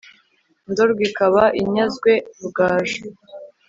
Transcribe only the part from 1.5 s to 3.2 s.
inyazwe rugaju